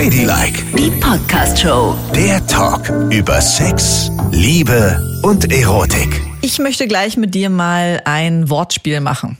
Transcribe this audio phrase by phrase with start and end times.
[0.00, 1.94] Ladylike, Die Podcast-Show.
[2.14, 6.22] der Talk über Sex, Liebe und Erotik.
[6.40, 9.36] Ich möchte gleich mit dir mal ein Wortspiel machen.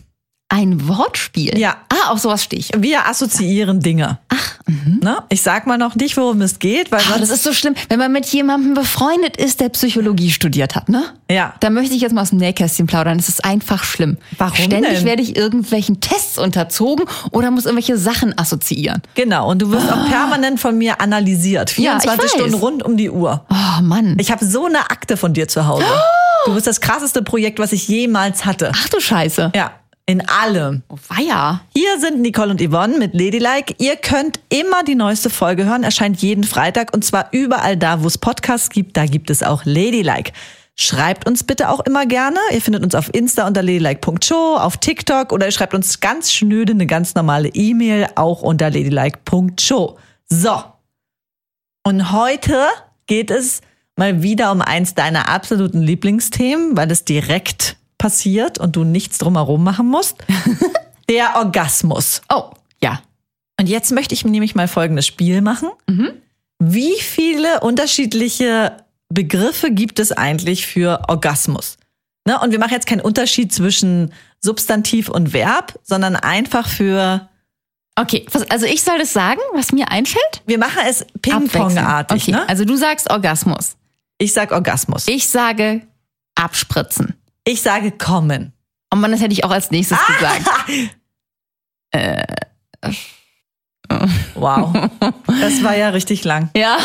[0.53, 1.57] Ein Wortspiel?
[1.57, 1.77] Ja.
[1.91, 2.71] Ah, auf sowas stehe ich.
[2.77, 4.19] Wir assoziieren Dinge.
[4.29, 4.57] Ach,
[5.01, 5.19] ne?
[5.29, 8.01] Ich sag mal noch nicht, worum es geht, weil Ah, das ist so schlimm, wenn
[8.01, 11.05] man mit jemandem befreundet ist, der Psychologie studiert hat, ne?
[11.31, 11.55] Ja.
[11.61, 13.17] Da möchte ich jetzt mal aus dem Nähkästchen plaudern.
[13.21, 14.19] Es ist einfach schlimm.
[14.39, 15.05] Warum Ständig denn?
[15.05, 19.03] werde ich irgendwelchen Tests unterzogen oder muss irgendwelche Sachen assoziieren.
[19.15, 19.49] genau.
[19.49, 21.79] Und du wirst auch permanent von mir analysiert.
[21.79, 22.31] Ja, ich 24 weiß.
[22.33, 23.45] Stunden rund um die Uhr.
[23.51, 24.17] Oh Mann.
[24.19, 25.85] Ich habe so eine Akte von dir zu Hause.
[26.47, 28.73] Du bist das krasseste Projekt, was ich jemals hatte.
[28.75, 29.53] Ach du Scheiße.
[29.55, 29.73] Ja.
[30.11, 30.83] In allem.
[30.89, 31.61] Oh, weia.
[31.73, 33.77] Hier sind Nicole und Yvonne mit Ladylike.
[33.79, 38.09] Ihr könnt immer die neueste Folge hören, erscheint jeden Freitag und zwar überall da, wo
[38.09, 40.33] es Podcasts gibt, da gibt es auch Ladylike.
[40.75, 42.41] Schreibt uns bitte auch immer gerne.
[42.53, 46.73] Ihr findet uns auf Insta unter ladylike.show, auf TikTok oder ihr schreibt uns ganz schnöde
[46.73, 49.97] eine ganz normale E-Mail auch unter ladylike.show.
[50.29, 50.65] So.
[51.85, 52.67] Und heute
[53.07, 53.61] geht es
[53.95, 59.63] mal wieder um eins deiner absoluten Lieblingsthemen, weil es direkt passiert und du nichts drumherum
[59.63, 60.17] machen musst.
[61.09, 62.23] Der Orgasmus.
[62.33, 62.51] Oh,
[62.83, 63.01] ja.
[63.61, 65.69] Und jetzt möchte ich nämlich mal folgendes Spiel machen.
[66.59, 68.77] Wie viele unterschiedliche
[69.09, 71.77] Begriffe gibt es eigentlich für Orgasmus?
[72.27, 72.39] Ne?
[72.41, 77.29] Und wir machen jetzt keinen Unterschied zwischen Substantiv und Verb, sondern einfach für,
[77.97, 80.43] Okay, also ich soll das sagen, was mir einfällt?
[80.47, 81.05] wir machen es.
[81.21, 82.23] Ping-Pong-artig.
[82.23, 82.49] Okay, Ne?
[82.49, 83.77] also du sagst Orgasmus.
[84.17, 85.07] Ich sag Orgasmus.
[85.09, 85.83] Ich sage
[86.35, 87.15] abspritzen.
[87.45, 88.53] Ich sage kommen.
[88.93, 90.13] Und man, das hätte ich auch als nächstes Ah!
[90.13, 90.97] gesagt.
[94.35, 94.73] Wow.
[95.27, 96.51] Das war ja richtig lang.
[96.57, 96.79] Ja.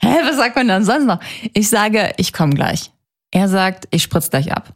[0.00, 1.20] Hä, was sagt man dann sonst noch?
[1.54, 2.90] Ich sage, ich komme gleich.
[3.30, 4.70] Er sagt, ich spritz gleich ab.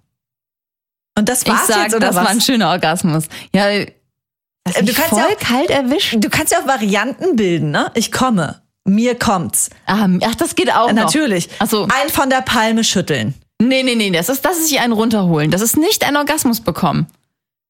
[1.19, 2.25] Und das Ich war's sage, jetzt oder das was?
[2.25, 3.25] war ein schöner Orgasmus.
[3.53, 3.86] Ja, Äh,
[4.64, 6.14] du kannst voll ja auch- kalt erwischt.
[6.19, 7.91] Du kannst ja auch Varianten bilden, ne?
[7.95, 8.62] Ich komme.
[8.84, 9.70] Mir kommt's.
[9.86, 11.05] Ah, ach, das geht auch noch.
[11.05, 11.48] Natürlich.
[11.58, 11.84] Ach so.
[11.84, 13.34] Ein von der Palme schütteln.
[13.60, 15.50] Nee, nee, nee, das ist, das ist sich einen runterholen.
[15.50, 17.06] Das ist nicht ein Orgasmus bekommen.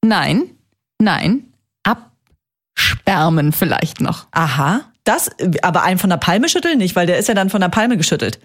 [0.04, 0.50] Nein,
[1.00, 1.52] nein,
[1.84, 4.26] abspermen vielleicht noch.
[4.32, 4.82] Aha.
[5.04, 5.30] Das,
[5.62, 7.96] aber einen von der Palme schütteln nicht, weil der ist ja dann von der Palme
[7.96, 8.40] geschüttelt.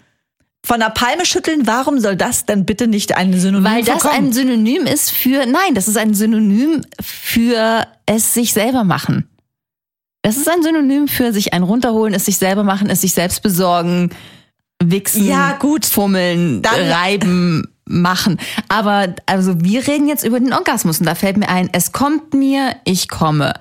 [0.64, 4.28] Von der Palme schütteln, warum soll das denn bitte nicht ein Synonym Weil das vorkommen?
[4.28, 9.28] ein Synonym ist für, nein, das ist ein Synonym für es sich selber machen.
[10.22, 13.42] Das ist ein Synonym für sich einen runterholen, es sich selber machen, es sich selbst
[13.42, 14.10] besorgen,
[14.90, 15.86] wichsen, Ja, gut.
[15.86, 18.38] fummeln, Dann- reiben, machen.
[18.68, 22.32] Aber also wir reden jetzt über den Orgasmus und da fällt mir ein, es kommt
[22.34, 23.54] mir, ich komme.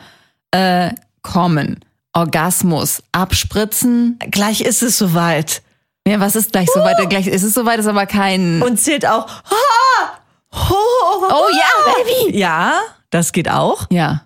[0.52, 1.80] Äh, kommen.
[2.14, 4.20] Orgasmus, abspritzen.
[4.32, 5.62] Gleich ist es soweit.
[6.08, 6.98] Ja, was ist gleich soweit?
[7.10, 8.62] Gleich ist es soweit, ist aber kein.
[8.62, 9.28] Und zählt auch.
[10.52, 12.38] Oh ja, Baby!
[12.38, 12.74] Ja,
[13.12, 13.88] das geht auch.
[13.90, 14.26] Ja.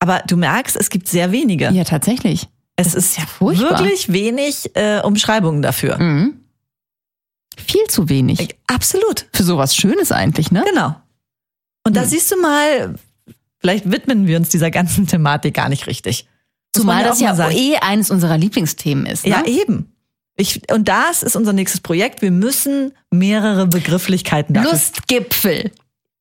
[0.00, 1.70] Aber du merkst, es gibt sehr wenige.
[1.70, 2.48] Ja, tatsächlich.
[2.76, 3.78] Es ist ja furchtbar.
[3.80, 5.98] wirklich wenig äh, Umschreibungen dafür.
[5.98, 6.40] Mhm.
[7.56, 8.56] Viel zu wenig.
[8.66, 9.26] Absolut.
[9.32, 10.64] Für sowas Schönes eigentlich, ne?
[10.68, 10.96] Genau.
[11.84, 12.02] Und Hm.
[12.02, 12.94] da siehst du mal,
[13.58, 16.26] vielleicht widmen wir uns dieser ganzen Thematik gar nicht richtig.
[16.74, 17.54] Muss Zumal das ja sagen.
[17.54, 19.24] eh eines unserer Lieblingsthemen ist.
[19.26, 19.32] Ne?
[19.32, 19.92] Ja, eben.
[20.36, 22.22] Ich, und das ist unser nächstes Projekt.
[22.22, 24.72] Wir müssen mehrere Begrifflichkeiten dafür.
[24.72, 25.70] Lustgipfel.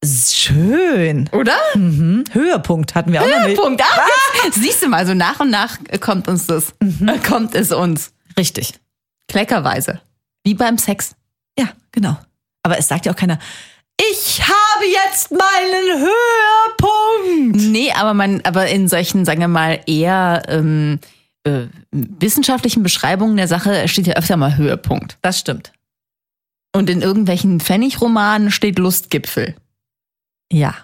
[0.03, 1.29] Schön.
[1.31, 1.57] Oder?
[1.75, 2.23] Mhm.
[2.31, 3.57] Höhepunkt hatten wir auch noch nicht.
[3.57, 3.81] Punkt.
[3.84, 6.73] Ah, siehst du mal, so nach und nach kommt uns das.
[6.79, 8.11] Äh, Kommt es uns.
[8.38, 8.73] Richtig.
[9.28, 10.01] Kleckerweise.
[10.44, 11.16] Wie beim Sex.
[11.57, 12.17] Ja, genau.
[12.63, 13.38] Aber es sagt ja auch keiner,
[14.00, 17.72] ich habe jetzt meinen Höhepunkt.
[17.72, 21.00] Nee, aber man, aber in solchen, sagen wir mal, eher ähm,
[21.44, 25.17] äh, wissenschaftlichen Beschreibungen der Sache steht ja öfter mal Höhepunkt.
[25.22, 25.72] Das stimmt.
[26.73, 29.56] Und in irgendwelchen Pfennigromanen steht Lustgipfel.
[30.51, 30.75] Ja.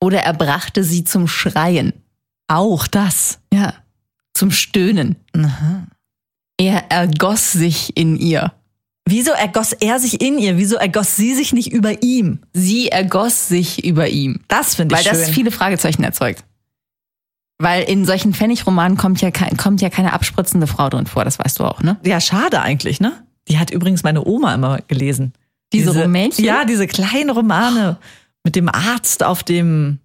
[0.00, 1.92] Oder er brachte sie zum Schreien.
[2.48, 3.38] Auch das.
[3.52, 3.74] Ja.
[4.34, 5.16] Zum Stöhnen.
[6.58, 8.52] Er ergoss sich in ihr.
[9.08, 10.58] Wieso ergoss er sich in ihr?
[10.58, 12.40] Wieso ergoss sie sich nicht über ihm?
[12.52, 14.40] Sie ergoss sich über ihm.
[14.48, 15.18] Das finde Weil ich schön.
[15.18, 16.44] das viele Fragezeichen erzeugt.
[17.58, 21.38] Weil in solchen Pfennigromanen kommt ja, kein, kommt ja keine abspritzende Frau drin vor, das
[21.38, 21.98] weißt du auch, ne?
[22.04, 23.12] ja, schade eigentlich, ne?
[23.48, 25.32] Die hat übrigens meine Oma immer gelesen.
[25.72, 26.44] Diese Rumänchen?
[26.44, 27.98] Ja, diese kleinen Romane
[28.46, 29.98] mit dem Arzt auf dem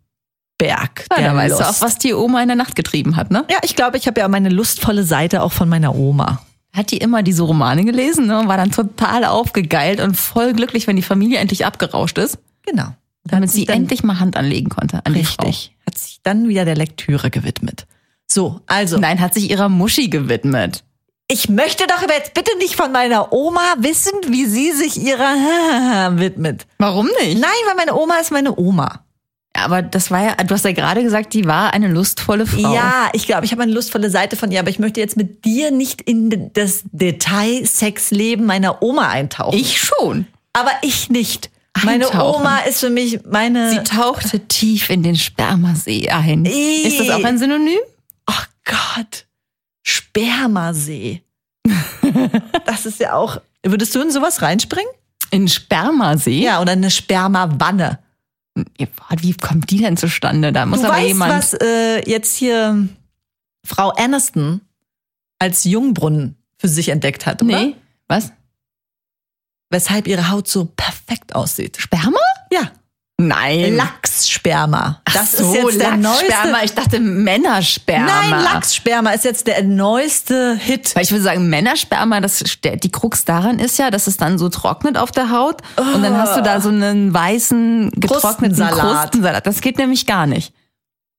[0.57, 1.05] Berg.
[1.11, 1.69] Ja, der da weißt du Lust.
[1.69, 3.45] auch, was die Oma in der Nacht getrieben hat, ne?
[3.51, 6.41] Ja, ich glaube, ich habe ja meine lustvolle Seite auch von meiner Oma.
[6.73, 8.39] Hat die immer diese Romane gelesen, ne?
[8.39, 12.95] Und war dann total aufgegeilt und voll glücklich, wenn die Familie endlich abgerauscht ist, Genau.
[13.25, 15.13] damit sie endlich mal Hand anlegen konnte an.
[15.13, 15.75] Richtig.
[15.85, 17.85] Hat sich dann wieder der Lektüre gewidmet.
[18.25, 18.97] So, also.
[18.97, 20.83] Nein, hat sich ihrer Muschi gewidmet.
[21.31, 26.11] Ich möchte doch aber jetzt bitte nicht von meiner Oma wissen, wie sie sich ihrer
[26.17, 26.67] widmet.
[26.77, 27.39] Warum nicht?
[27.39, 29.05] Nein, weil meine Oma ist meine Oma.
[29.53, 32.73] Aber das war ja, du hast ja gerade gesagt, die war eine lustvolle Frau.
[32.73, 35.45] Ja, ich glaube, ich habe eine lustvolle Seite von ihr, aber ich möchte jetzt mit
[35.45, 39.57] dir nicht in das Detail Sexleben meiner Oma eintauchen.
[39.57, 40.27] Ich schon.
[40.51, 41.49] aber ich nicht.
[41.83, 42.41] Meine Eintauchen.
[42.41, 43.71] Oma ist für mich meine.
[43.71, 46.45] Sie tauchte tief in den Spermasee ein.
[46.45, 47.79] Ist das auch ein Synonym?
[48.25, 49.25] Ach Gott,
[49.83, 51.23] Spermasee.
[52.65, 53.41] das ist ja auch.
[53.63, 54.91] Würdest du in sowas reinspringen?
[55.31, 56.43] In Spermasee?
[56.43, 57.99] Ja, oder eine Spermawanne.
[58.55, 60.51] Wie kommt die denn zustande?
[60.51, 61.33] Da muss du aber weißt, jemand.
[61.33, 62.89] was äh, jetzt hier
[63.65, 64.61] Frau Aniston
[65.39, 67.59] als Jungbrunnen für sich entdeckt hat, oder?
[67.59, 67.75] Nee.
[68.07, 68.31] Was?
[69.69, 71.77] Weshalb ihre Haut so perfekt aussieht.
[71.79, 72.19] Sperma?
[72.51, 72.71] Ja,
[73.27, 73.75] Nein.
[73.75, 75.01] Lachssperma.
[75.13, 76.45] Das so, ist jetzt der Lachssperma.
[76.45, 76.65] neueste.
[76.65, 78.05] Ich dachte Männersperma.
[78.05, 80.95] Nein, Lachssperma ist jetzt der neueste Hit.
[80.95, 84.49] Weil ich würde sagen, Männersperma, das, die Krux daran ist ja, dass es dann so
[84.49, 89.01] trocknet auf der Haut und dann hast du da so einen weißen, getrockneten Krustensalat.
[89.01, 89.47] Krustensalat.
[89.47, 90.53] Das geht nämlich gar nicht.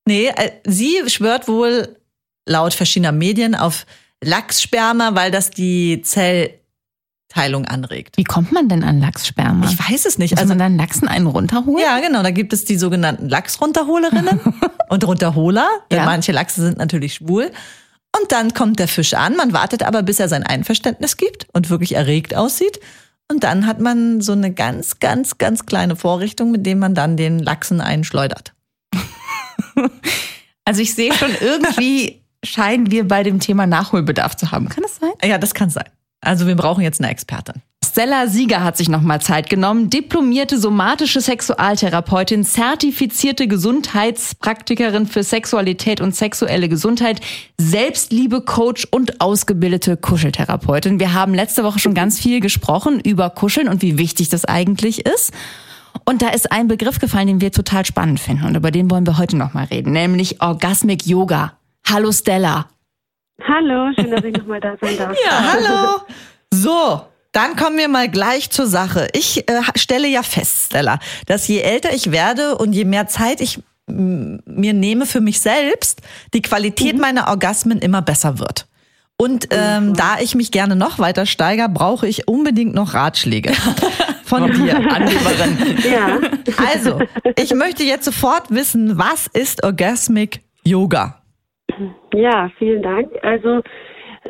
[0.04, 1.96] Nee, äh, sie schwört wohl
[2.46, 3.87] laut verschiedener Medien auf
[4.22, 6.02] Lachssperma, weil das die
[7.32, 8.17] Zellteilung anregt.
[8.17, 9.67] Wie kommt man denn an Lachssperma?
[9.69, 10.32] Ich weiß es nicht.
[10.32, 11.82] Muss Also man dann Lachsen einen runterholen?
[11.82, 14.40] ja, genau, da gibt es die sogenannten Lachsrunterholerinnen
[14.88, 16.05] und Runterholer, denn Ja.
[16.05, 17.50] manche Lachse sind natürlich schwul.
[18.20, 21.70] Und dann kommt der Fisch an, man wartet aber, bis er sein Einverständnis gibt und
[21.70, 22.79] wirklich erregt aussieht.
[23.31, 27.17] Und dann hat man so eine ganz, ganz, ganz kleine Vorrichtung, mit dem man dann
[27.17, 28.52] den Lachsen einschleudert.
[30.64, 34.69] Also ich sehe schon, irgendwie scheinen wir bei dem Thema Nachholbedarf zu haben.
[34.69, 35.11] Kann das sein?
[35.28, 35.87] Ja, das kann sein.
[36.22, 37.62] Also wir brauchen jetzt eine Expertin.
[37.84, 46.16] Stella Sieger hat sich nochmal Zeit genommen, diplomierte somatische Sexualtherapeutin, zertifizierte Gesundheitspraktikerin für Sexualität und
[46.16, 47.20] sexuelle Gesundheit,
[47.58, 51.00] Selbstliebe-Coach und ausgebildete Kuscheltherapeutin.
[51.00, 55.04] Wir haben letzte Woche schon ganz viel gesprochen über Kuscheln und wie wichtig das eigentlich
[55.04, 55.32] ist.
[56.06, 59.06] Und da ist ein Begriff gefallen, den wir total spannend finden und über den wollen
[59.06, 61.58] wir heute nochmal reden, nämlich Orgasmic Yoga.
[61.86, 62.68] Hallo Stella.
[63.48, 65.16] Hallo, schön, dass ich nochmal da sein darf.
[65.24, 66.00] Ja, hallo.
[66.52, 67.02] So,
[67.32, 69.08] dann kommen wir mal gleich zur Sache.
[69.14, 73.40] Ich äh, stelle ja fest, Stella, dass je älter ich werde und je mehr Zeit
[73.40, 76.02] ich mir nehme für mich selbst,
[76.34, 78.66] die Qualität meiner Orgasmen immer besser wird.
[79.16, 83.52] Und ähm, da ich mich gerne noch weiter steigere, brauche ich unbedingt noch Ratschläge
[84.24, 85.78] von dir, Angeberin.
[85.88, 86.18] Ja,
[86.72, 87.00] Also,
[87.36, 91.21] ich möchte jetzt sofort wissen, was ist Orgasmic Yoga?
[92.14, 93.10] Ja, vielen Dank.
[93.22, 93.62] Also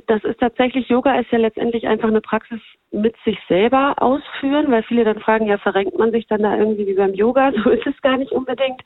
[0.06, 2.60] das ist tatsächlich, Yoga ist ja letztendlich einfach eine Praxis
[2.92, 6.86] mit sich selber ausführen, weil viele dann fragen, ja, verrenkt man sich dann da irgendwie
[6.86, 7.52] wie beim Yoga?
[7.62, 8.80] So ist es gar nicht unbedingt.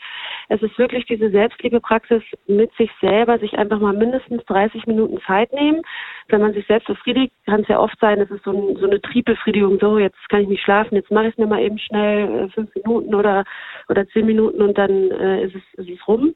[0.48, 5.52] Es ist wirklich diese Selbstliebepraxis mit sich selber, sich einfach mal mindestens 30 Minuten Zeit
[5.52, 5.82] nehmen.
[6.28, 8.86] Wenn man sich selbst befriedigt, kann es ja oft sein, es ist so, ein, so
[8.86, 11.78] eine Triebbefriedigung, so jetzt kann ich nicht schlafen, jetzt mache ich es mir mal eben
[11.78, 13.44] schnell äh, fünf Minuten oder,
[13.88, 16.34] oder zehn Minuten und dann äh, ist, es, ist es rum.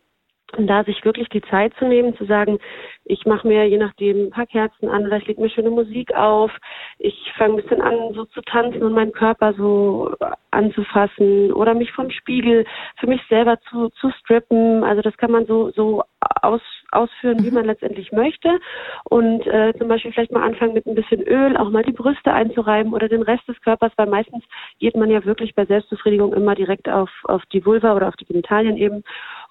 [0.57, 2.59] Und da sich wirklich die Zeit zu nehmen, zu sagen,
[3.05, 6.15] ich mache mir je nachdem ein paar Kerzen an oder ich lege mir schöne Musik
[6.15, 6.51] auf,
[6.99, 10.15] ich fange ein bisschen an, so zu tanzen und meinen Körper so
[10.51, 12.65] anzufassen oder mich vom Spiegel
[12.99, 14.85] für mich selber zu, zu strippen.
[14.85, 16.03] Also das kann man so, so
[16.43, 16.61] aus,
[16.93, 18.61] ausführen, wie man letztendlich möchte.
[19.05, 22.33] Und äh, zum Beispiel vielleicht mal anfangen mit ein bisschen Öl, auch mal die Brüste
[22.33, 24.45] einzureiben oder den Rest des Körpers, weil meistens
[24.79, 28.27] geht man ja wirklich bei Selbstbefriedigung immer direkt auf, auf die Vulva oder auf die
[28.27, 29.05] Genitalien eben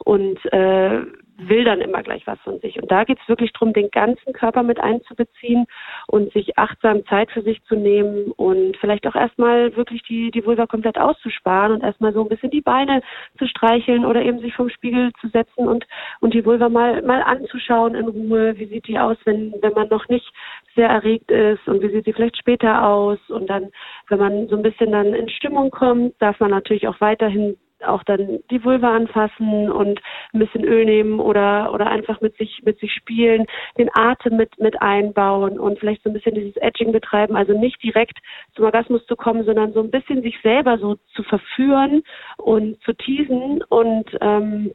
[0.05, 1.01] und äh,
[1.39, 2.81] will dann immer gleich was von sich.
[2.81, 5.65] Und da geht es wirklich darum, den ganzen Körper mit einzubeziehen
[6.07, 10.45] und sich achtsam Zeit für sich zu nehmen und vielleicht auch erstmal wirklich die, die
[10.45, 13.01] Vulva komplett auszusparen und erstmal so ein bisschen die Beine
[13.37, 15.85] zu streicheln oder eben sich vom Spiegel zu setzen und,
[16.19, 18.57] und die Vulva mal, mal anzuschauen in Ruhe.
[18.57, 20.29] Wie sieht die aus, wenn, wenn man noch nicht
[20.75, 23.19] sehr erregt ist und wie sieht sie vielleicht später aus?
[23.29, 23.69] Und dann,
[24.09, 28.03] wenn man so ein bisschen dann in Stimmung kommt, darf man natürlich auch weiterhin auch
[28.03, 29.99] dann die Vulva anfassen und
[30.33, 33.45] ein bisschen Öl nehmen oder oder einfach mit sich mit sich spielen,
[33.77, 37.81] den Atem mit mit einbauen und vielleicht so ein bisschen dieses Edging betreiben, also nicht
[37.83, 38.19] direkt
[38.55, 42.03] zum Orgasmus zu kommen, sondern so ein bisschen sich selber so zu verführen
[42.37, 44.71] und zu teasen und ähm,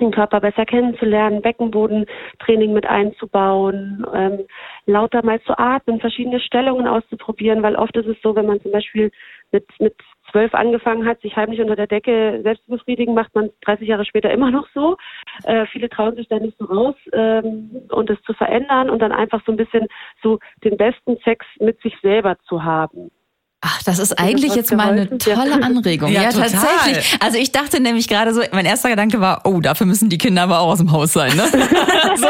[0.00, 4.46] den Körper besser kennenzulernen, Beckenbodentraining mit einzubauen, ähm,
[4.86, 8.72] lauter mal zu atmen, verschiedene Stellungen auszuprobieren, weil oft ist es so, wenn man zum
[8.72, 9.10] Beispiel
[9.50, 9.94] mit, mit
[10.30, 14.04] zwölf angefangen hat, sich heimlich unter der Decke selbst zu befriedigen, macht man 30 Jahre
[14.04, 14.96] später immer noch so.
[15.44, 19.12] Äh, viele trauen sich da nicht so raus ähm, und es zu verändern und dann
[19.12, 19.86] einfach so ein bisschen
[20.22, 23.10] so den besten Sex mit sich selber zu haben.
[23.60, 26.12] Ach, das ist eigentlich jetzt mal eine tolle Anregung.
[26.12, 26.48] Ja, Ja, total.
[26.50, 27.16] tatsächlich.
[27.20, 30.42] Also ich dachte nämlich gerade so, mein erster Gedanke war, oh, dafür müssen die Kinder
[30.42, 31.44] aber auch aus dem Haus sein, ne?
[32.16, 32.26] so.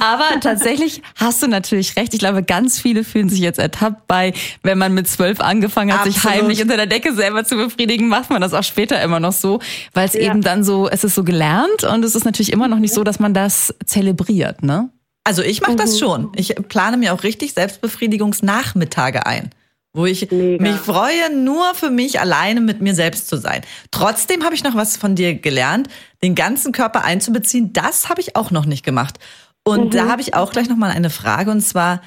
[0.00, 2.12] Aber tatsächlich hast du natürlich recht.
[2.12, 4.32] Ich glaube, ganz viele fühlen sich jetzt ertappt bei,
[4.64, 6.36] wenn man mit zwölf angefangen hat, sich Absolut.
[6.38, 9.60] heimlich unter der Decke selber zu befriedigen, macht man das auch später immer noch so,
[9.94, 10.22] weil es Ja.
[10.22, 13.04] eben dann so, es ist so gelernt und es ist natürlich immer noch nicht so,
[13.04, 14.90] dass man das zelebriert, ne?
[15.22, 16.32] Also ich mache das schon.
[16.34, 19.50] Ich plane mir auch richtig Selbstbefriedigungsnachmittage ein,
[19.98, 20.62] wo ich Mega.
[20.62, 23.62] mich freue, nur für mich alleine mit mir selbst zu sein.
[23.90, 25.88] Trotzdem habe ich noch was von dir gelernt,
[26.22, 27.72] den ganzen Körper einzubeziehen.
[27.72, 29.18] Das habe ich auch noch nicht gemacht.
[29.64, 32.00] Und da habe ich auch gleich noch mal eine Frage und zwar,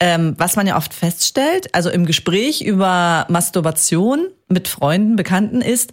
[0.00, 5.92] ähm, was man ja oft feststellt, also im Gespräch über Masturbation mit Freunden, Bekannten ist,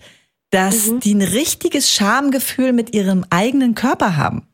[0.50, 4.48] dass die ein richtiges Schamgefühl mit ihrem eigenen Körper haben.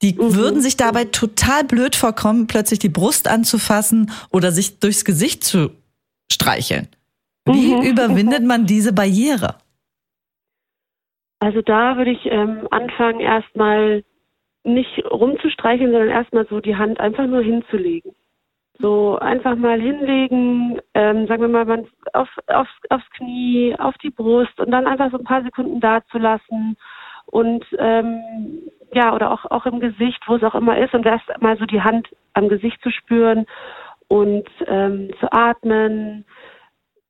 [0.00, 5.44] Die würden sich dabei total blöd vorkommen, plötzlich die Brust anzufassen oder sich durchs Gesicht
[5.44, 5.70] zu
[6.32, 6.88] streicheln.
[7.44, 9.56] Wie überwindet man diese Barriere?
[11.40, 14.04] Also da würde ich ähm, anfangen, erstmal
[14.64, 18.12] nicht rumzustreicheln, sondern erstmal so die Hand einfach nur hinzulegen.
[18.78, 24.58] So einfach mal hinlegen, ähm, sagen wir mal, auf, aufs, aufs Knie, auf die Brust
[24.60, 26.76] und dann einfach so ein paar Sekunden da zu lassen
[27.26, 28.20] und ähm,
[28.92, 31.64] ja, oder auch, auch im Gesicht, wo es auch immer ist und erst mal so
[31.64, 33.46] die Hand am Gesicht zu spüren
[34.12, 36.26] und ähm, zu atmen,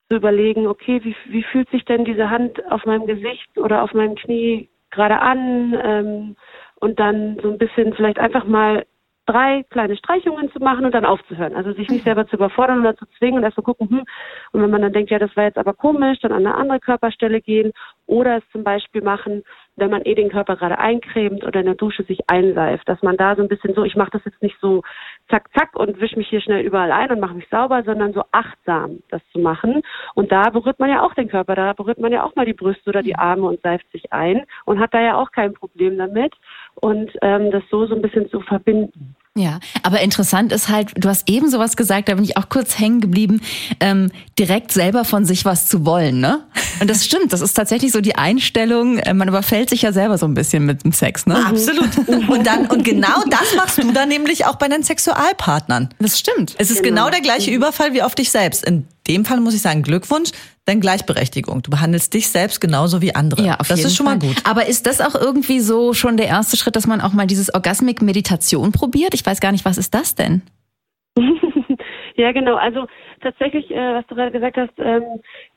[0.09, 3.93] zu überlegen, okay, wie, wie fühlt sich denn diese Hand auf meinem Gesicht oder auf
[3.93, 6.37] meinem Knie gerade an ähm,
[6.77, 8.87] und dann so ein bisschen vielleicht einfach mal
[9.27, 11.57] drei kleine Streichungen zu machen und dann aufzuhören.
[11.57, 14.05] Also sich nicht selber zu überfordern oder zu zwingen und erst mal gucken, hm,
[14.53, 16.79] und wenn man dann denkt, ja, das war jetzt aber komisch, dann an eine andere
[16.79, 17.73] Körperstelle gehen
[18.07, 19.43] oder es zum Beispiel machen,
[19.77, 23.17] wenn man eh den Körper gerade eincremt oder in der Dusche sich einseift, dass man
[23.17, 24.83] da so ein bisschen so, ich mache das jetzt nicht so
[25.31, 28.25] zack, zack und wisch mich hier schnell überall ein und mache mich sauber, sondern so
[28.33, 29.83] achtsam das zu machen.
[30.15, 32.53] Und da berührt man ja auch den Körper, da berührt man ja auch mal die
[32.53, 35.97] Brüste oder die Arme und seift sich ein und hat da ja auch kein Problem
[35.97, 36.35] damit.
[36.75, 39.17] Und ähm, das so so ein bisschen zu verbinden.
[39.35, 42.79] Ja, aber interessant ist halt, du hast eben sowas gesagt, da bin ich auch kurz
[42.79, 43.41] hängen geblieben,
[43.81, 46.45] ähm, direkt selber von sich was zu wollen, ne?
[46.81, 50.19] Und das stimmt, das ist tatsächlich so die Einstellung, äh, man überfällt sich ja selber
[50.19, 51.47] so ein bisschen mit dem Sex, ne?
[51.47, 51.89] Absolut.
[52.29, 55.89] Und dann, und genau das machst du dann nämlich auch bei deinen Sexualpartnern.
[55.99, 56.55] Das stimmt.
[56.59, 58.65] Es ist genau, der gleiche Überfall wie auf dich selbst.
[58.65, 60.31] In dem Fall muss ich sagen, Glückwunsch,
[60.67, 61.63] denn Gleichberechtigung.
[61.63, 63.45] Du behandelst dich selbst genauso wie andere.
[63.45, 64.17] Ja, auf das jeden ist schon Fall.
[64.19, 64.37] mal gut.
[64.45, 67.53] Aber ist das auch irgendwie so schon der erste Schritt, dass man auch mal dieses
[67.53, 69.15] Orgasmik-Meditation probiert?
[69.15, 70.43] Ich weiß gar nicht, was ist das denn?
[72.23, 72.55] ja, genau.
[72.55, 72.87] Also
[73.21, 75.03] tatsächlich, äh, was du gerade gesagt hast, ähm,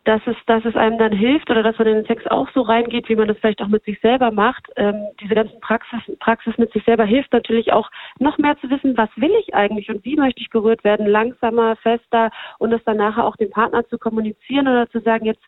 [0.03, 2.61] dass es, dass es einem dann hilft oder dass man in den Sex auch so
[2.61, 4.67] reingeht, wie man das vielleicht auch mit sich selber macht.
[4.75, 8.97] Ähm, diese ganzen Praxis, Praxis mit sich selber hilft natürlich auch noch mehr zu wissen,
[8.97, 12.97] was will ich eigentlich und wie möchte ich berührt werden, langsamer, fester und das dann
[12.97, 15.43] nachher auch dem Partner zu kommunizieren oder zu sagen, jetzt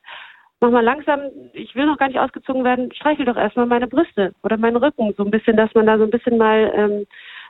[0.59, 1.21] mach mal langsam,
[1.53, 5.13] ich will noch gar nicht ausgezogen werden, streichel doch erstmal meine Brüste oder meinen Rücken,
[5.17, 7.07] so ein bisschen, dass man da so ein bisschen mal ähm,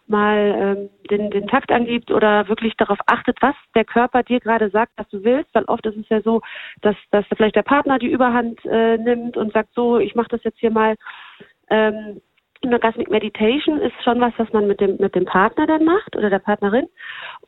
[0.10, 4.70] mal ähm, den, den Takt angibt oder wirklich darauf achtet, was der Körper dir gerade
[4.70, 6.42] sagt, was du willst, weil oft ist es ja so,
[6.82, 10.44] dass, dass vielleicht der Partner die Überhand äh, nimmt und sagt, so, ich mache das
[10.44, 10.96] jetzt hier mal.
[11.70, 12.22] Ähm,
[12.66, 16.30] Orgasmic Meditation ist schon was, was man mit dem mit dem Partner dann macht oder
[16.30, 16.88] der Partnerin.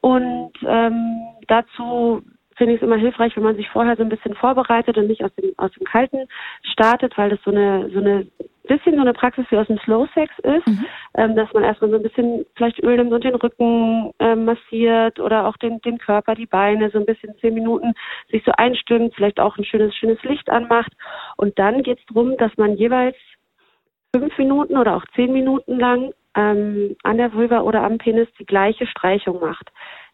[0.01, 2.21] Und ähm, dazu
[2.59, 5.23] finde ich es immer hilfreich, wenn man sich vorher so ein bisschen vorbereitet und nicht
[5.23, 6.27] aus dem aus dem Kalten
[6.61, 8.27] startet, weil das so eine so eine
[8.67, 10.67] bisschen so eine Praxis wie aus dem Slow Sex ist,
[11.15, 15.19] ähm, dass man erstmal so ein bisschen vielleicht Öl nimmt und den Rücken ähm, massiert
[15.19, 17.93] oder auch den den Körper, die Beine so ein bisschen zehn Minuten
[18.29, 20.91] sich so einstimmt, vielleicht auch ein schönes schönes Licht anmacht
[21.37, 23.15] und dann geht es darum, dass man jeweils
[24.13, 28.45] fünf Minuten oder auch zehn Minuten lang ähm, an der Vulva oder am Penis die
[28.45, 29.71] gleiche Streichung macht.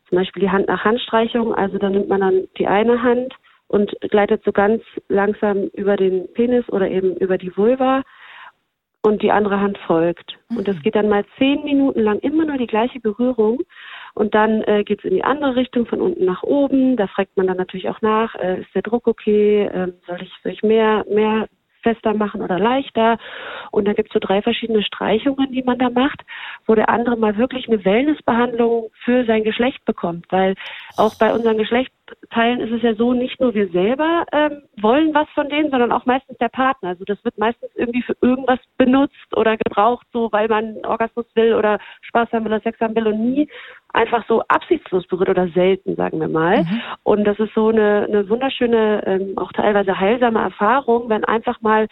[0.09, 3.33] Zum Beispiel die Hand nach Handstreichung, also da nimmt man dann die eine Hand
[3.67, 8.03] und gleitet so ganz langsam über den Penis oder eben über die Vulva
[9.05, 10.37] und die andere Hand folgt.
[10.49, 13.61] Und das geht dann mal zehn Minuten lang immer nur die gleiche Berührung.
[14.15, 16.97] Und dann äh, geht es in die andere Richtung, von unten nach oben.
[16.97, 19.69] Da fragt man dann natürlich auch nach, äh, ist der Druck okay?
[19.71, 21.47] Ähm, soll ich, soll ich mehr, mehr
[21.85, 23.17] fester machen oder leichter.
[23.71, 26.21] Und da gibt es so drei verschiedene Streichungen, die man da macht,
[26.65, 30.25] wo der andere mal wirklich eine Wellnessbehandlung für sein Geschlecht bekommt.
[30.31, 30.55] Weil
[30.97, 31.57] auch bei unseren
[32.05, 35.91] Geschlechtsteilen ist es ja so, nicht nur wir selber ähm, wollen was von denen, sondern
[35.91, 36.89] auch meistens der Partner.
[36.89, 41.53] Also das wird meistens irgendwie für irgendwas benutzt oder gebraucht, so weil man Orgasmus will
[41.53, 43.47] oder Spaß haben will oder Sex haben will und nie
[43.93, 46.65] einfach so absichtslos berührt oder selten, sagen wir mal.
[47.03, 51.87] Und das ist so eine, eine wunderschöne, ähm, auch teilweise heilsame Erfahrung, wenn einfach mal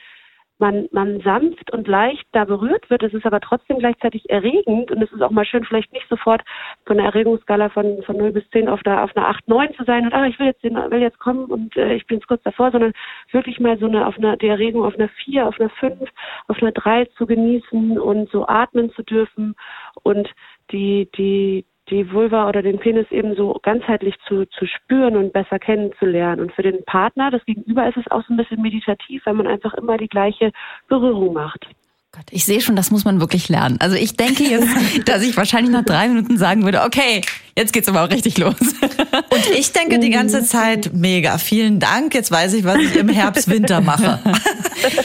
[0.60, 3.04] man, man sanft und leicht da berührt wird.
[3.04, 6.42] Es ist aber trotzdem gleichzeitig erregend und es ist auch mal schön, vielleicht nicht sofort
[6.86, 9.84] von der Erregungsskala von, von 0 bis 10 auf einer, auf einer 8, 9 zu
[9.84, 12.44] sein und ah, ich will jetzt, will jetzt kommen und äh, ich bin jetzt kurz
[12.44, 12.94] davor, sondern
[13.32, 16.10] wirklich mal so eine, auf einer, die Erregung auf einer 4, auf einer 5,
[16.48, 19.56] auf einer 3 zu genießen und so atmen zu dürfen
[20.04, 20.30] und
[20.72, 25.60] die, die, die Vulva oder den Penis eben so ganzheitlich zu, zu spüren und besser
[25.60, 26.42] kennenzulernen.
[26.42, 29.48] Und für den Partner, das Gegenüber, ist es auch so ein bisschen meditativ, weil man
[29.48, 30.52] einfach immer die gleiche
[30.88, 31.68] Berührung macht.
[32.16, 33.78] Gott, ich sehe schon, das muss man wirklich lernen.
[33.80, 34.68] Also ich denke jetzt,
[35.06, 37.22] dass ich wahrscheinlich nach drei Minuten sagen würde, okay,
[37.58, 38.54] jetzt geht's aber auch richtig los.
[38.60, 43.10] Und ich denke die ganze Zeit, mega, vielen Dank, jetzt weiß ich, was ich im
[43.10, 44.20] Herbst, Winter mache.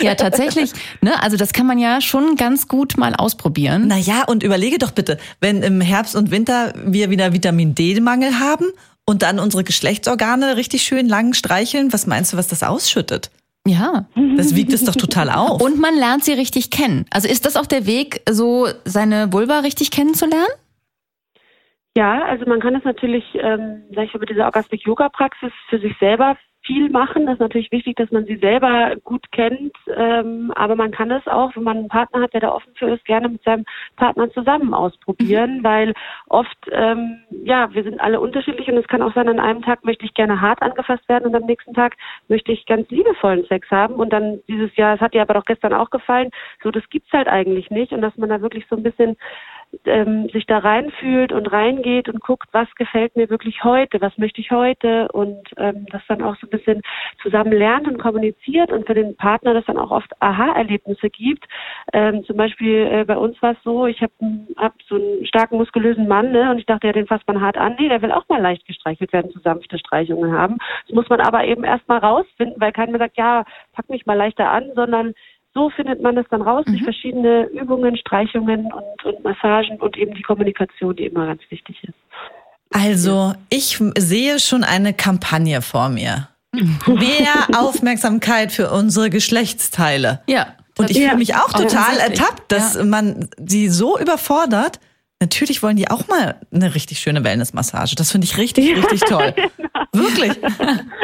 [0.01, 0.73] Ja, tatsächlich,
[1.03, 3.87] ne, also das kann man ja schon ganz gut mal ausprobieren.
[3.87, 8.67] Naja, und überlege doch bitte, wenn im Herbst und Winter wir wieder Vitamin D-Mangel haben
[9.05, 13.31] und dann unsere Geschlechtsorgane richtig schön lang streicheln, was meinst du, was das ausschüttet?
[13.69, 14.07] Ja.
[14.37, 15.61] Das wiegt es doch total auf.
[15.61, 17.05] Und man lernt sie richtig kennen.
[17.11, 20.49] Also ist das auch der Weg, so seine Vulva richtig kennenzulernen?
[21.97, 25.53] Ja, also man kann es natürlich, ähm, sag ich mal, mit dieser Orgasmic Yoga Praxis
[25.69, 26.37] für sich selber
[26.69, 27.25] viel machen.
[27.25, 29.73] Das ist natürlich wichtig, dass man sie selber gut kennt.
[29.97, 32.91] Ähm, aber man kann es auch, wenn man einen Partner hat, der da offen für
[32.91, 33.65] ist, gerne mit seinem
[33.97, 35.95] Partner zusammen ausprobieren, weil
[36.29, 39.83] oft, ähm, ja, wir sind alle unterschiedlich und es kann auch sein, an einem Tag
[39.85, 41.97] möchte ich gerne hart angefasst werden und am nächsten Tag
[42.29, 45.47] möchte ich ganz liebevollen Sex haben und dann dieses Jahr, es hat dir aber doch
[45.47, 46.31] gestern auch gefallen,
[46.63, 49.17] so das gibt's halt eigentlich nicht und dass man da wirklich so ein bisschen
[49.85, 54.41] ähm, sich da reinfühlt und reingeht und guckt, was gefällt mir wirklich heute, was möchte
[54.41, 56.83] ich heute und ähm, das dann auch so ein bisschen
[57.23, 61.45] zusammen lernt und kommuniziert und für den Partner das dann auch oft Aha-Erlebnisse gibt.
[61.93, 64.13] Ähm, zum Beispiel äh, bei uns war es so, ich habe
[64.57, 67.57] hab so einen starken muskulösen Mann ne, und ich dachte, ja, den fasst man hart
[67.57, 67.77] an.
[67.79, 70.59] Nee, der will auch mal leicht gestreichelt werden, zu sanfte Streichungen haben.
[70.87, 74.51] Das muss man aber eben erstmal rausfinden, weil keiner sagt, ja, pack mich mal leichter
[74.51, 75.15] an, sondern
[75.55, 80.15] so findet man es dann raus durch verschiedene Übungen, Streichungen und, und Massagen und eben
[80.15, 81.95] die Kommunikation, die immer ganz wichtig ist.
[82.73, 86.29] Also, ich sehe schon eine Kampagne vor mir.
[86.53, 90.21] Mehr Aufmerksamkeit für unsere Geschlechtsteile.
[90.29, 90.55] Ja.
[90.77, 91.09] Und ich Ja.
[91.09, 92.85] fühle mich auch total ertappt, dass Ja.
[92.85, 94.79] man sie so überfordert.
[95.21, 97.97] Natürlich wollen die auch mal eine richtig schöne Wellnessmassage.
[97.97, 99.35] Das finde ich richtig, richtig toll.
[99.93, 100.33] Wirklich.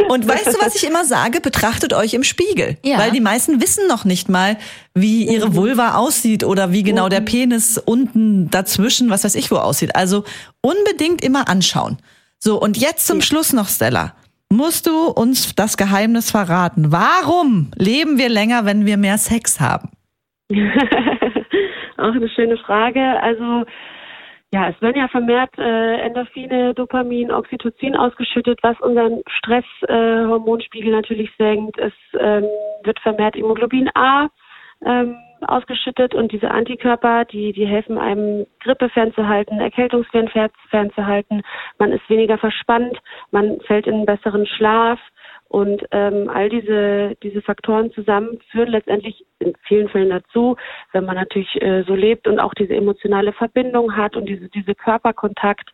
[0.08, 1.40] Und weißt du, was ich immer sage?
[1.40, 2.78] Betrachtet euch im Spiegel.
[2.84, 2.98] Ja.
[2.98, 4.56] Weil die meisten wissen noch nicht mal,
[4.94, 9.56] wie ihre Vulva aussieht oder wie genau der Penis unten dazwischen, was weiß ich wo
[9.56, 9.96] aussieht.
[9.96, 10.24] Also
[10.60, 11.98] unbedingt immer anschauen.
[12.38, 14.14] So, und jetzt zum Schluss noch, Stella.
[14.48, 16.92] Musst du uns das Geheimnis verraten?
[16.92, 19.88] Warum leben wir länger, wenn wir mehr Sex haben?
[21.96, 23.00] Auch eine schöne Frage.
[23.20, 23.64] Also
[24.54, 31.28] ja, es werden ja vermehrt äh, Endorphine, Dopamin, Oxytocin ausgeschüttet, was unseren Stresshormonspiegel äh, natürlich
[31.36, 31.76] senkt.
[31.76, 32.44] Es ähm,
[32.84, 34.28] wird vermehrt Hämoglobin A
[34.86, 41.42] ähm, ausgeschüttet und diese Antikörper, die, die helfen einem Grippe fernzuhalten, Erkältungsviren fer- fernzuhalten.
[41.80, 42.96] Man ist weniger verspannt,
[43.32, 45.00] man fällt in einen besseren Schlaf.
[45.54, 50.56] Und ähm, all diese, diese Faktoren zusammen führen letztendlich in vielen Fällen dazu,
[50.92, 54.74] wenn man natürlich äh, so lebt und auch diese emotionale Verbindung hat und diese, diese
[54.74, 55.70] Körperkontakt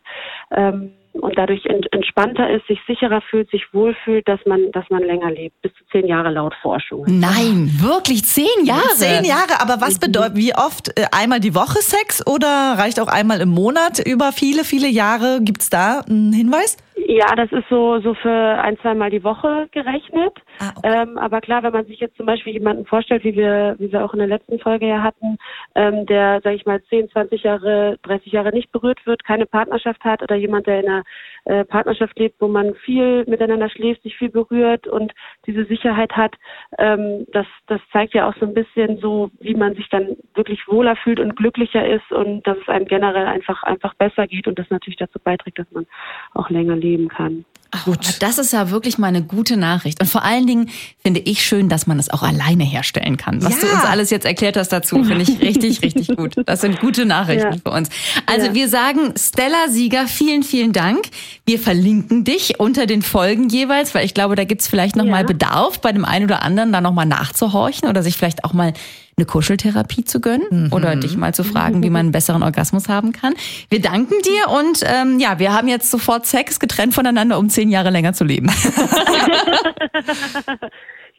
[0.51, 5.03] ähm, und dadurch ent, entspannter ist, sich sicherer fühlt, sich wohlfühlt, dass man, dass man
[5.03, 5.61] länger lebt.
[5.61, 7.05] Bis zu zehn Jahre laut Forschung.
[7.07, 8.95] Nein, wirklich zehn Jahre.
[8.95, 10.89] Zehn Jahre, aber was bedeutet, wie oft?
[10.97, 15.39] Äh, Einmal die Woche Sex oder reicht auch einmal im Monat über viele, viele Jahre?
[15.41, 16.77] Gibt's da einen Hinweis?
[17.07, 20.33] Ja, das ist so, so für ein, zweimal die Woche gerechnet.
[20.59, 21.03] Ah, okay.
[21.03, 24.05] ähm, aber klar, wenn man sich jetzt zum Beispiel jemanden vorstellt, wie wir, wie wir
[24.05, 25.37] auch in der letzten Folge ja hatten,
[25.75, 30.03] ähm, der, sage ich mal, 10, 20 Jahre, 30 Jahre nicht berührt wird, keine Partnerschaft
[30.03, 31.00] hat oder jemand, der in einer
[31.45, 35.13] äh, Partnerschaft lebt, wo man viel miteinander schläft, sich viel berührt und
[35.45, 36.35] diese Sicherheit hat,
[36.77, 40.67] ähm, das, das zeigt ja auch so ein bisschen so, wie man sich dann wirklich
[40.67, 44.59] wohler fühlt und glücklicher ist und dass es einem generell einfach, einfach besser geht und
[44.59, 45.85] das natürlich dazu beiträgt, dass man
[46.33, 47.45] auch länger leben kann.
[47.85, 48.17] Gut.
[48.19, 50.01] Das ist ja wirklich mal eine gute Nachricht.
[50.01, 50.69] Und vor allen Dingen
[51.01, 53.41] finde ich schön, dass man es auch alleine herstellen kann.
[53.41, 53.59] Was Ja.
[53.61, 56.35] du uns alles jetzt erklärt hast dazu, finde ich richtig, richtig gut.
[56.45, 57.57] Das sind gute Nachrichten Ja.
[57.63, 57.89] für uns.
[58.25, 58.53] Also Ja.
[58.53, 60.99] wir sagen Stella Sieger, vielen, vielen Dank.
[61.45, 65.11] Wir verlinken dich unter den Folgen jeweils, weil ich glaube, da gibt's vielleicht noch Ja.
[65.11, 68.51] mal Bedarf bei dem einen oder anderen, da noch mal nachzuhorchen oder sich vielleicht auch
[68.53, 68.73] mal
[69.17, 73.11] eine Kuscheltherapie zu gönnen oder dich mal zu fragen, wie man einen besseren Orgasmus haben
[73.11, 73.33] kann.
[73.69, 77.69] Wir danken dir und ähm, ja, wir haben jetzt sofort Sex getrennt voneinander, um zehn
[77.69, 78.49] Jahre länger zu leben.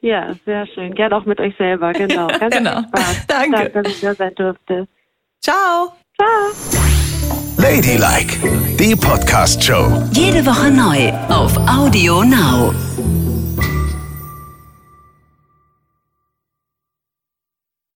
[0.05, 0.95] Ja, sehr schön.
[0.97, 2.27] Gern auch mit euch selber, genau.
[2.41, 2.81] Ganz Genau.
[2.81, 3.27] viel Spaß.
[3.29, 3.71] Danke.
[3.71, 4.89] dass ich da sein durfte.
[5.41, 5.93] Ciao.
[7.57, 8.37] Ladylike,
[8.81, 10.09] die Podcast-Show.
[10.13, 12.75] Jede Woche neu auf Audio Now.